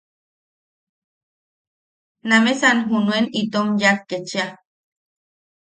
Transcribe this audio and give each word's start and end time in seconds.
Nameʼesan 2.27 2.77
junuen 2.89 3.25
itom 3.41 3.67
yaak 3.81 3.99
kechia. 4.09 4.45